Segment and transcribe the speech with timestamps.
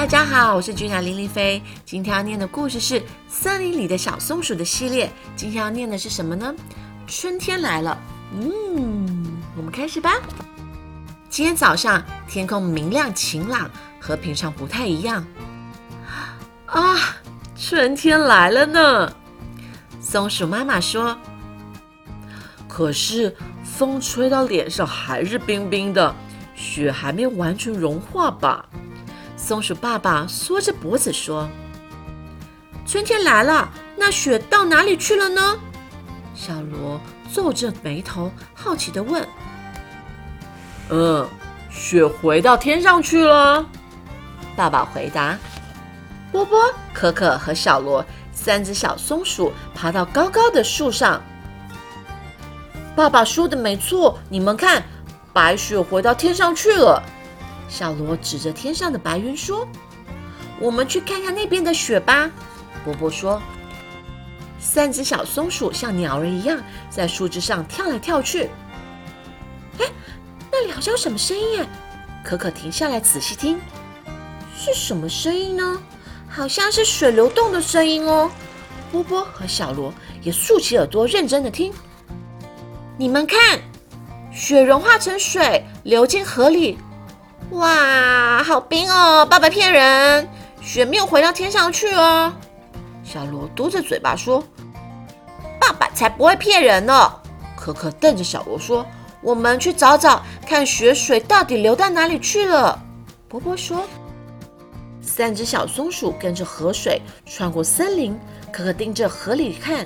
[0.00, 1.62] 大家好，我是君雅林丽菲。
[1.84, 5.12] 今天要念的故事是《森林里的小松鼠》的系列。
[5.36, 6.54] 今天要念的是什么呢？
[7.06, 7.98] 春天来了。
[8.32, 10.14] 嗯，我们开始吧。
[11.28, 15.22] 今天早上天空明亮晴朗，和平常不太一样。
[16.64, 16.96] 啊，
[17.54, 19.12] 春天来了呢！
[20.00, 21.14] 松鼠妈妈说。
[22.66, 26.16] 可是风吹到脸上还是冰冰的，
[26.54, 28.64] 雪还没完全融化吧？
[29.50, 31.48] 松鼠爸爸缩着脖子说
[32.86, 35.58] ：“春天来了，那雪到哪里去了呢？”
[36.36, 37.00] 小罗
[37.34, 39.26] 皱着眉头，好奇的问
[40.90, 41.28] ：“嗯，
[41.68, 43.66] 雪回到天上去了。”
[44.54, 45.36] 爸爸回答
[46.30, 51.20] ：“波波、可可和小罗三只小松鼠爬到高高的树上。
[52.94, 54.84] 爸爸说的没错，你们看，
[55.32, 57.02] 白雪回到天上去了。”
[57.70, 59.66] 小罗指着天上的白云说
[60.60, 62.28] ：“我们去看看那边的雪吧。”
[62.84, 63.40] 波波说
[64.58, 66.60] ：“三只小松鼠像鸟儿一样
[66.90, 68.50] 在树枝上跳来跳去。”
[69.78, 69.86] 哎，
[70.50, 71.60] 那里好像有什么声音？
[71.60, 71.68] 哎，
[72.24, 73.58] 可可停下来仔细听，
[74.54, 75.80] 是什么声音呢？
[76.28, 78.30] 好像是水流动的声音哦。
[78.90, 81.72] 波波和小罗也竖起耳朵认真的听。
[82.98, 83.60] 你们看，
[84.32, 86.76] 雪融化成水流进河里。
[87.50, 89.26] 哇，好冰哦！
[89.26, 90.28] 爸爸骗人，
[90.62, 92.32] 雪没有回到天上去哦。
[93.02, 94.42] 小罗嘟着嘴巴说
[95.60, 97.12] ：“爸爸才不会骗人呢。”
[97.56, 98.86] 可可瞪着小罗说
[99.20, 102.80] ：“我们去找找，看雪水到底流到哪里去了。”
[103.28, 103.84] 波波说
[105.02, 108.18] ：“三只小松鼠跟着河水穿过森林，
[108.52, 109.84] 可可盯着河里看，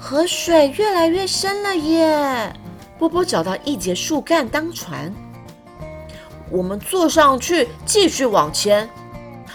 [0.00, 2.50] 河水越来越深了耶。”
[2.98, 5.12] 波波找到一节树干当船。
[6.50, 8.88] 我们坐上去，继续往前，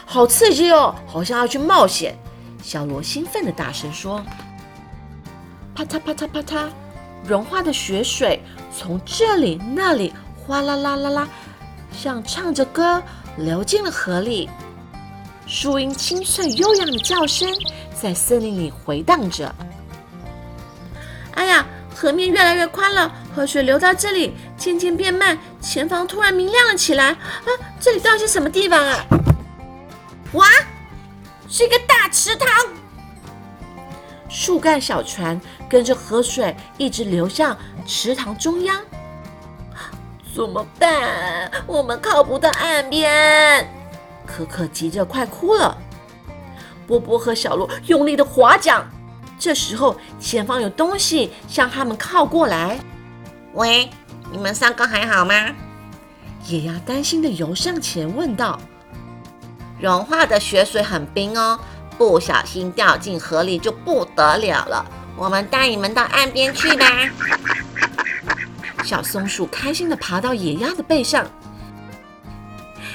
[0.06, 2.18] 好刺激哦，好像要去冒险。
[2.62, 4.24] 小罗兴奋的大声说
[5.74, 6.70] ：“啪嗒啪嗒啪嗒，
[7.26, 8.42] 融化的雪水
[8.76, 11.28] 从这里那里哗啦啦啦啦，
[11.92, 13.02] 像唱着歌
[13.38, 14.50] 流进了河里。
[15.48, 17.50] 树荫清脆悠扬的叫声
[17.94, 19.54] 在森林里回荡着。
[21.36, 27.10] 哎呀！”河面越来越宽了，河水流到这里渐渐变慢，前方突然明亮了起来。
[27.10, 27.18] 啊，
[27.80, 29.06] 这里到底是什么地方啊？
[30.34, 30.48] 哇，
[31.48, 32.50] 是一个大池塘。
[34.28, 35.40] 树干小船
[35.70, 37.56] 跟着河水一直流向
[37.86, 38.82] 池塘中央。
[40.34, 41.52] 怎么办？
[41.68, 43.70] 我们靠不到岸边。
[44.26, 45.78] 可可急着快哭了。
[46.88, 48.90] 波波和小鹿用力的划桨。
[49.38, 52.80] 这时候，前方有东西向他们靠过来。
[53.54, 53.90] 喂，
[54.32, 55.34] 你们三个还好吗？
[56.48, 58.60] 野鸭担心的游上前问道
[59.80, 61.60] ：“融化的雪水很冰哦，
[61.98, 64.86] 不小心掉进河里就不得了了。
[65.16, 66.86] 我们带你们到岸边去吧。
[68.84, 71.28] ”小松鼠开心的爬到野鸭的背上。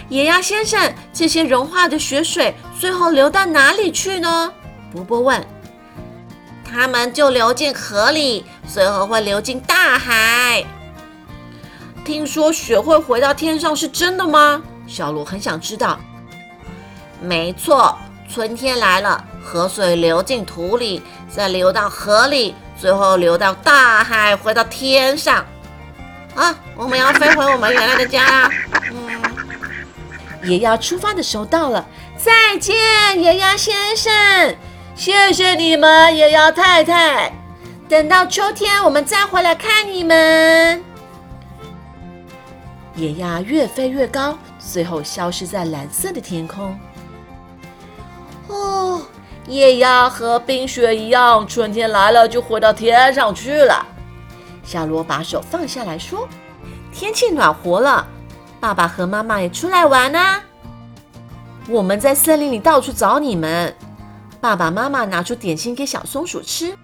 [0.09, 4.53] 野鸭先生，这些融化的雪水最后流到哪里去呢？
[4.91, 5.47] 波波问。
[6.65, 10.65] 它们就流进河里，最后会流进大海。
[12.07, 14.63] 听说雪会回到天上，是真的吗？
[14.87, 15.99] 小罗很想知道。
[17.21, 17.99] 没错，
[18.33, 25.45] 春天来了，河水流进土里，再流到河里，最后流到大海，回到天上。
[26.37, 28.51] 啊，我们要飞回我们原来的家啦！
[28.93, 29.21] 嗯，
[30.49, 31.85] 也要出发的时候到了，
[32.17, 32.77] 再见，
[33.21, 34.13] 野鸭先生。
[34.95, 37.33] 谢谢你们，野鸭太太。
[37.89, 40.86] 等到秋天，我们再回来看你们。
[42.97, 46.77] 野鸭越飞越高，最后消失在蓝色的天空。
[48.49, 49.03] 哦，
[49.47, 53.87] 野鸭和冰雪一样，春天来了就回到天上去了。
[54.65, 56.27] 小罗把手放下来说
[56.91, 58.07] ：“天气暖和了，
[58.59, 60.41] 爸爸和妈妈也出来玩呢。
[61.69, 63.75] 我们在森林里到处找你们。”
[64.41, 66.75] 爸爸妈妈拿出点心给小松鼠吃。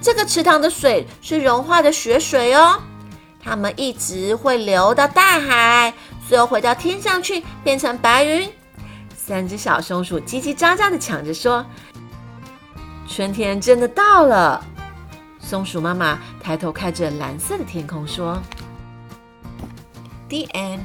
[0.00, 2.80] 这个池塘的水是融化的雪水哦，
[3.46, 5.94] 它们一直会流到大海，
[6.28, 8.50] 最后回到天上去，变成白云。
[9.16, 11.64] 三只小松鼠叽叽喳喳的抢着说
[13.08, 14.64] ：“春天真的到了。”
[15.38, 18.36] 松鼠妈妈抬头看着蓝色的天空说
[20.28, 20.80] ：“The end。”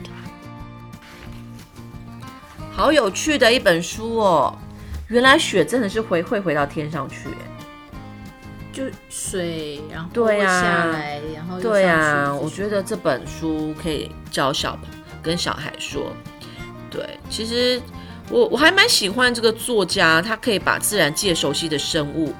[2.71, 4.55] 好有趣的一本书哦。
[5.07, 7.27] 原来雪真的是回会回到天上去，
[8.71, 14.83] 就水，然后对呀，下来，然后对呀，我觉得这本书可以教小朋
[15.21, 16.13] 跟小孩说，
[16.89, 17.81] 对，其实
[18.29, 22.33] 我我还蛮喜欢这个作家，他可以把自然界熟悉的生物，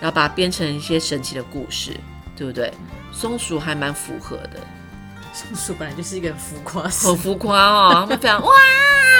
[0.00, 1.92] 然后把它编成一些神奇的故事，
[2.34, 2.72] 对不对？
[3.12, 4.60] 松鼠还蛮符合的，
[5.32, 6.88] 松鼠本来就是一个很浮夸的。
[6.88, 8.50] 很浮夸哦，他们非常哇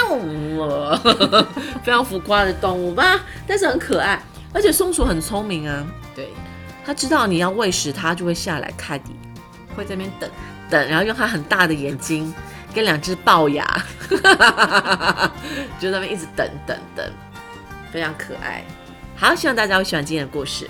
[0.08, 0.98] 哦，
[1.84, 4.22] 非常浮夸的动物吧，但是很可爱，
[4.52, 5.84] 而且松鼠很聪明啊，
[6.18, 6.30] 对，
[6.84, 9.14] 他知道你要喂食它，就会下来看你。
[9.76, 10.28] 会在那边等。
[10.68, 12.34] 等，然后用它很大的眼睛
[12.74, 13.64] 跟两只龅牙，
[15.78, 17.08] 就在那边一直等等等，
[17.92, 18.64] 非常可爱。
[19.16, 20.68] 好，希望大家会喜欢今天的故事。